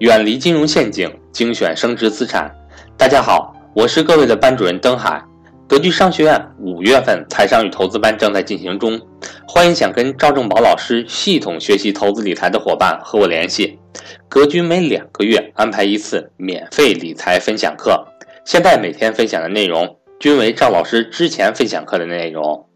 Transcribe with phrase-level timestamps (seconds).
[0.00, 2.50] 远离金融陷阱，精选升值资产。
[2.96, 5.22] 大家好，我是各位的班主任登海。
[5.68, 8.98] 格局商学院五月份财商与投资班正在进行中，
[9.46, 13.78] 欢迎想跟赵正宝老师系统学习投资理财的伙伴和我联系。
[14.26, 18.02] 格局每两个月安排一次免费理财分享课，
[18.46, 22.66] 现在每天分享的内容均为赵老师之前分享课的内容。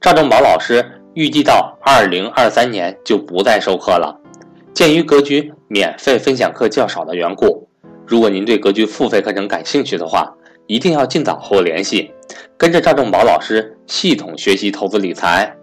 [0.00, 4.18] 赵正宝老师预计到二零二三年就不再授课了。
[4.72, 7.68] 鉴于格局免费分享课较少的缘故，
[8.06, 10.32] 如果您对格局付费课程感兴趣的话，
[10.66, 12.10] 一定要尽早和我联系，
[12.56, 15.54] 跟着赵正宝老师系统学习投资理财。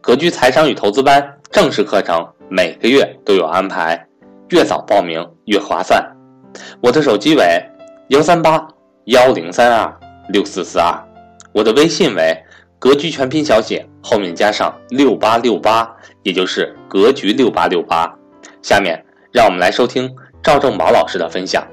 [0.00, 4.06] 格局财商与投资班正式课程每个月都有安排，
[4.50, 6.02] 越早报名越划算。
[6.80, 7.60] 我的手机为
[8.08, 8.66] 幺三八
[9.06, 10.96] 幺零三二六四四二，
[11.52, 12.36] 我的微信为
[12.78, 15.90] 格局全拼小写后面加上六八六八，
[16.22, 18.14] 也就是格局六八六八。
[18.64, 21.68] 下面让我们来收听赵正宝老师的分享。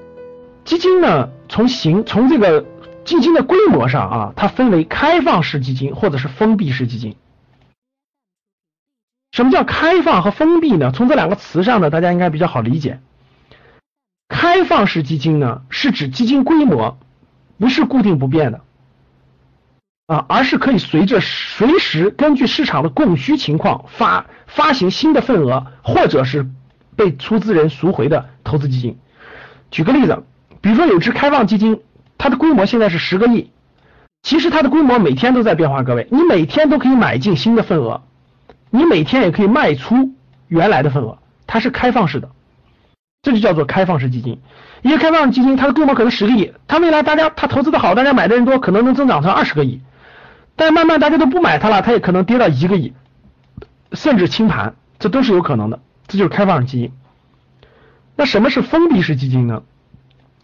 [0.65, 2.65] 基金呢，从形从这个
[3.05, 7.15] 基金的规模上啊，它分为开放式基金或者是封闭式基金。
[9.31, 10.91] 什么叫开放和封闭呢？
[10.93, 12.99] 从这两个词上呢，大家应该比较好理解。
[14.27, 16.97] 开放式基金呢，是指基金规模
[17.57, 18.59] 不是固定不变的
[20.07, 26.49] 啊，而是可以随着随时根据市场的供需情况发发行新的份额，或者是。
[26.95, 28.97] 被出资人赎回的投资基金，
[29.71, 30.23] 举个例子，
[30.61, 31.81] 比如说有只开放基金，
[32.17, 33.49] 它的规模现在是十个亿，
[34.23, 35.83] 其实它的规模每天都在变化。
[35.83, 38.01] 各位，你每天都可以买进新的份额，
[38.69, 40.11] 你每天也可以卖出
[40.47, 42.29] 原来的份额，它是开放式的，
[43.21, 44.39] 这就叫做开放式基金。
[44.81, 49.81] 一个开放式基金，它的规模可能十个亿，它未来大家它投资的好，大家买的人多，可能能增长成二十个亿，
[50.55, 52.93] 但慢慢大家都不买它了，它也可能跌到一个亿，
[53.93, 55.79] 甚至清盘，这都是有可能的。
[56.11, 56.91] 这就是开放式基金。
[58.17, 59.63] 那什么是封闭式基金呢？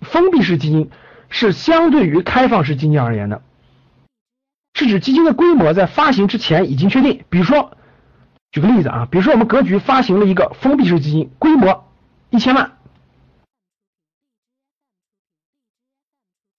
[0.01, 0.89] 封闭式基金
[1.27, 3.41] 是相对于开放式基金而言的，
[4.75, 7.25] 是指基金的规模在发行之前已经确定。
[7.29, 7.75] 比如说，
[8.53, 11.91] 举个例子啊，比如说我们格局发行了一个封闭式基金，规模
[12.29, 12.77] 一千万。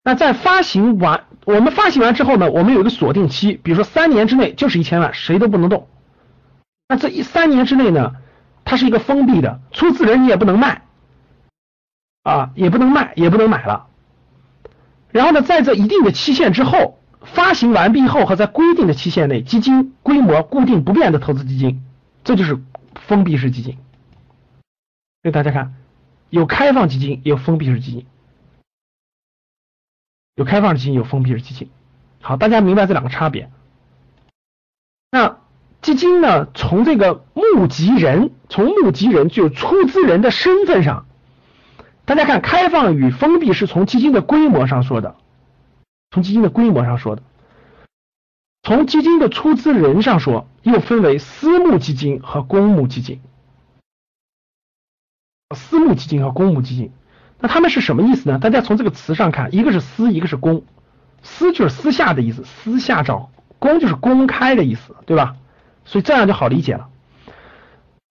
[0.04, 5.88] 那在发行完，我们发行完之后呢，我们有一个锁定期，比如说三年之内就是一千万，谁都不能动。
[6.86, 8.12] 那这一三年之内呢？
[8.70, 10.82] 它是一个封闭的，出资人你也不能卖，
[12.22, 13.88] 啊，也不能卖，也不能买了。
[15.10, 21.82] 然后呢，在这一定的期限之后，发行完毕后和在规定的期限内，基金规模固定不变的投资基金，
[22.24, 22.62] 这就是
[22.94, 23.78] 封闭式基金。
[25.22, 25.74] 给大家看，
[26.28, 28.06] 有开放基金，也有封闭式基金，
[30.34, 31.70] 有开放基金，有封闭式基金。
[32.20, 33.50] 好，大家明白这两个差别。
[35.10, 35.38] 那。
[35.80, 41.06] 基金呢，从这个募集人，从募集人就出资人的身份上，
[42.04, 45.14] 大家看开放与封闭是从基金的规模上说的，
[46.10, 47.22] 从基金的规模上说的，
[48.62, 53.20] 从基金的出资人上说，又分为私募基金和公募基金，
[55.54, 56.92] 私募基金和公募基金，
[57.38, 58.38] 那他们是什么意思呢？
[58.40, 60.64] 大家从这个词上看，一个是私，一个是公，
[61.22, 65.36] 私就是私下的意思，私下找，公就是公开的意思，对吧？
[65.88, 66.88] 所以这样就好理解了。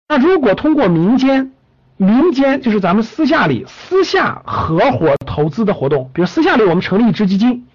[0.09, 1.51] 那如果通过民间，
[1.95, 7.67] 民间就是咱们私下里私下合伙投资的活动，比如私下里我们成立一支基金，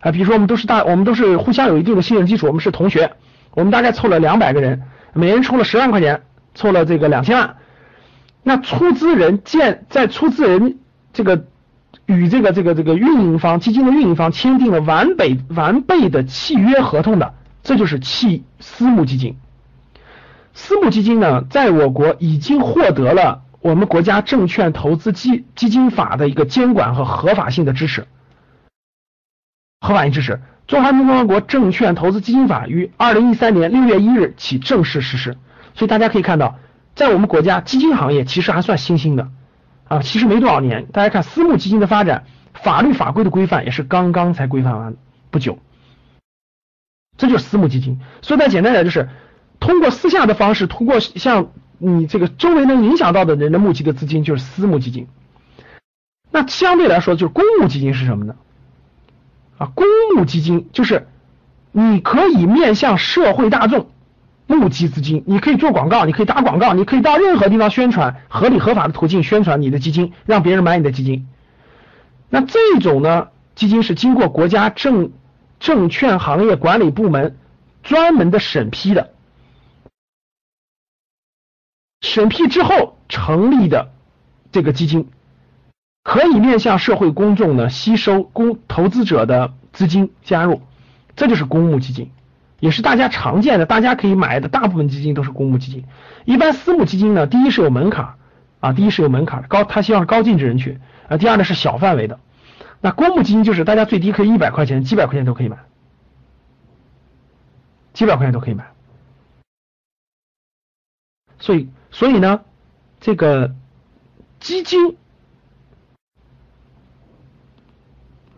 [0.00, 3.12] 啊，比如说我们都是大，我们都是互相有一定的信任基础，我们是同学，
[3.52, 6.22] 我们大概凑了两百个人，每人出了十万块钱，
[6.54, 7.56] 凑了这个两千万。
[8.42, 10.78] 那出资人建在出资人
[11.12, 11.44] 这个
[12.06, 17.34] 与这个这个这个运营方基金的运营方签订了完备完备的契约合同的。
[17.64, 19.36] 这就是弃私募基金。
[20.52, 28.06] 私募基金呢，在我国已经获得了我们国家证券投资基基金法的一个监管和合法性的支持。
[29.80, 30.32] 合法性支持，
[30.66, 35.36] 《中华人民共和国证券投资基金法》于二零一三年六月一日起正式实施。
[35.74, 36.58] 所以大家可以看到，
[36.94, 39.30] 在我们国家基金行业其实还算新兴的
[39.88, 40.86] 啊，其实没多少年。
[40.92, 44.94] 大家看私募基金的发展，法律法规的规范也是刚刚才规范完
[45.30, 45.58] 不久。
[47.16, 49.08] 这就是私募基金，所以再简单点就是，
[49.60, 55.06] 通过私下的方式，通过像你这个周围能影响到的人的募集的资金，就是私募基金。
[56.32, 58.34] 那相对来说，就是公募基金是什么呢？
[59.58, 61.06] 啊，公募基金就是
[61.70, 63.86] 你可以面向社会大众
[64.48, 71.28] 募集资金，你可以做广告，你可以打广告，你可以到任何地方宣传，合理合法的途径宣传你的基金，让别人买你的基金。
[72.28, 75.12] 那这种呢，基金是经过国家证。
[75.64, 77.38] 证券行业管理部门
[77.82, 79.14] 专门的审批的，
[82.02, 83.90] 审批之后成立的
[84.52, 85.08] 这个基金，
[86.02, 90.60] 可以面向社会公众呢吸收公投资者的资金加入，
[91.16, 92.10] 这就是公募基金，
[92.60, 95.86] 也是大家常见的，大家可以买的大部分基金都是公募基金。
[96.26, 98.16] 一般私募基金呢，第一是有门槛
[98.60, 100.78] 啊，第一是有门槛，高他希望高净值人群
[101.08, 102.20] 啊，第二呢是小范围的。
[102.84, 105.56] 那公募基金就是大家最低可以一百块钱、几百块钱都可以买，
[107.94, 108.74] 几百块钱都可以买。
[111.38, 112.42] 所以，所以呢，
[113.00, 113.54] 这个
[114.38, 114.98] 基金，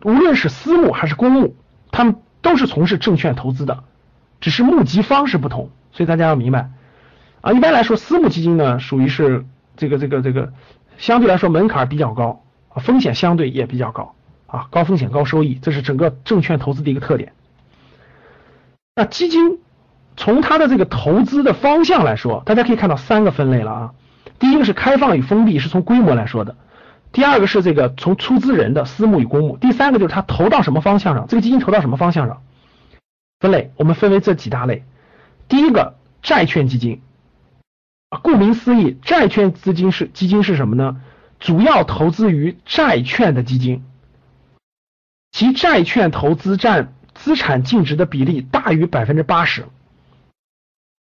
[0.05, 1.57] 无论是私募还是公募，
[1.91, 3.83] 他们都是从事证券投资的，
[4.41, 5.73] 只是募集方式不同。
[5.91, 6.71] 所以大家要明白
[7.41, 9.45] 啊，一般来说，私募基金呢，属于是
[9.77, 10.53] 这个这个这个
[10.99, 12.45] 相对来说门槛比较高，
[12.77, 14.15] 风险相对也比较高。
[14.47, 17.33] 啊，高风险高收益，这是整个证券投资的一个特点。
[18.95, 19.59] 那基金
[20.17, 23.95] 从它的这个投资的方向来说，大家可以看到三个分类了啊。
[24.39, 26.55] 第一个是开放与封闭，是从规模来说的；
[27.13, 32.43] 第二个是这个从出资人的私募与公募；第三个就是它投到什么方向上，这个基金投到什么方向上。
[33.41, 34.85] 分类我们分为这几大类。
[35.49, 37.03] 第一个债券基金，
[38.23, 41.01] 顾名思义，债券资金是基金是什么呢？
[41.39, 43.85] 主要投资于债券的基金。
[45.37, 49.67] 其债券投资占资产净值的比例大于百分之八十，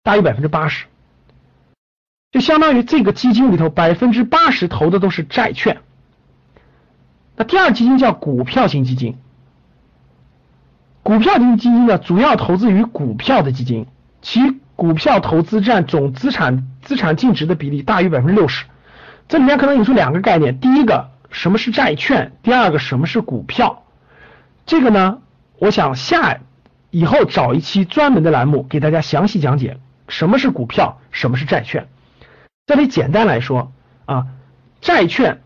[0.05, 0.85] 大于百分之八十，
[2.31, 5.81] 就相当于这个基金里头百分之八十投的都是债券。
[7.35, 9.19] 那第二基金叫股票型基金，
[11.03, 13.89] 股票型基金呢主要投资于股票的基金，
[14.21, 14.39] 其
[14.77, 18.67] 股票投资占总资产资产净值的比例大于百分之六十。
[19.27, 23.82] 这里面可能引出两个概念，第一个什么是债券，第二个什么是股票。
[24.73, 25.21] 这个呢，
[25.59, 26.41] 我想下
[26.89, 29.79] 以后找一期专门的栏目给大家详细讲解
[30.09, 31.89] 什么是股票，什么是债券。
[32.65, 33.71] 这里简单来说
[34.07, 34.29] 啊，
[34.81, 35.43] 债券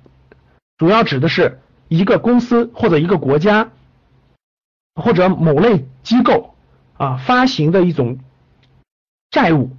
[0.78, 3.70] 主要指的是一个公司或者一个国家
[4.94, 6.54] 或者某类机构
[6.96, 8.20] 啊发行的一种
[9.32, 9.76] 债务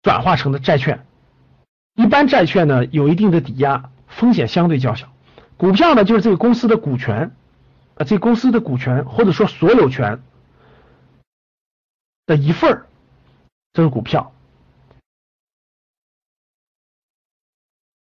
[0.00, 1.04] 转化成的债券。
[1.96, 5.08] 一般债券呢有一定的抵押，风险相对较小。
[5.56, 7.34] 股票呢就是这个公司的股权。
[7.96, 10.20] 啊，这公司的股权或者说所有权
[12.26, 12.86] 的一份儿，
[13.72, 14.32] 这是股票。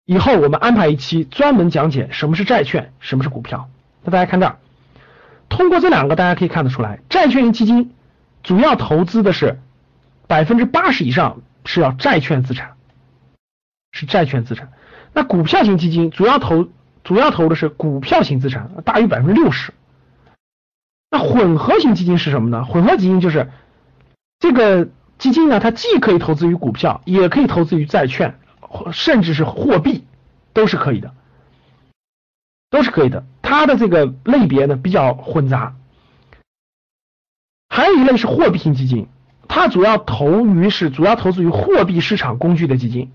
[0.06, 3.70] 以后我们安排一期专门讲解什么是债券，什么是股票。
[4.04, 4.60] 那大家看这儿，
[5.48, 7.94] 通过这两个，大家可以看得出来，债券型基金
[8.44, 9.60] 主要投资的是
[10.28, 12.76] 百分之八十以上是要债券资产，
[13.92, 14.72] 是债券资产。
[15.14, 16.68] 那股票型基金主要投
[17.04, 19.74] 主要投的是股票型资产，大于百分之六十。
[21.14, 22.64] 那混合型基金是什么呢？
[22.64, 23.52] 混合基金就是
[24.40, 24.88] 这个
[25.18, 28.40] 基金呢，它既可以投资于股票，也可以投资于债券，
[28.94, 30.06] 甚至是货币，
[30.54, 31.14] 都是可以的，
[32.70, 33.26] 都是可以的。
[33.42, 35.76] 它的这个类别呢比较混杂。
[37.68, 39.10] 还有一类是货币型基金，
[39.50, 43.12] 它主要投于是主要投资于货币市场工具的基金。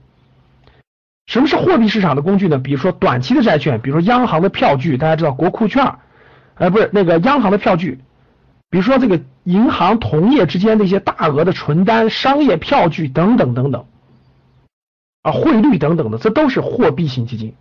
[1.27, 2.59] 什么是货币市场的工具呢？
[2.59, 5.97] 比如说短期的债券，比如说央行的票据，大家知道国库券。
[6.57, 8.01] 呃，不是那个央行的票据，
[8.71, 13.87] 比如说这个银行同业之间的一些大额的存单、商业票据等等等等，
[15.23, 17.55] 啊，汇率等等的，这都是货币型基金。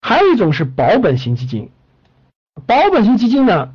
[0.00, 1.70] 还有一种是保本型基金，
[2.64, 3.74] 保本型基金呢，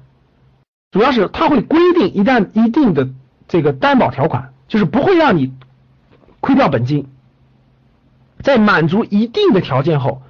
[0.91, 3.09] 主要是它会规定一旦一定的
[3.47, 5.53] 这个担保条款，就是不会让你
[6.39, 7.07] 亏掉本金，
[8.39, 10.23] 在满足一定的条件后，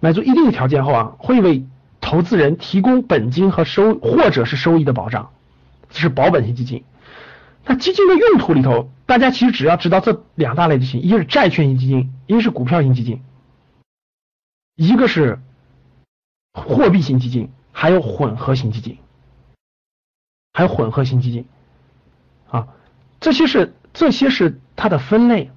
[0.00, 1.66] 满足一定的条件后啊，会为
[2.14, 5.32] 投资人提供本金和收或者是收益的保障，
[5.90, 6.84] 这是保本型基金。
[7.64, 13.20] 那基金的用途里头，大家其实只要知道这两大类就行，一个是债券型基金，一个是股票型基金，
[14.76, 15.40] 一个是
[16.52, 18.96] 货币型基金，还有混合型基金，
[20.52, 21.48] 还有混合型基金
[22.48, 22.68] 啊，
[23.18, 25.50] 这些是这些是它的分类。